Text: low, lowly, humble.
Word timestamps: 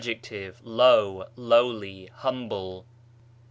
low, 0.63 1.23
lowly, 1.35 2.09
humble. 2.11 2.87